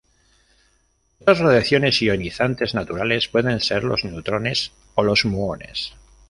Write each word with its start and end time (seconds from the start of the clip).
Otras 1.19 1.37
radiaciones 1.37 1.99
ionizantes 2.01 2.73
naturales 2.73 3.27
pueden 3.27 3.59
ser 3.59 3.83
los 3.83 4.03
neutrones 4.03 4.71
o 4.95 5.03
los 5.03 5.25
muones. 5.25 5.93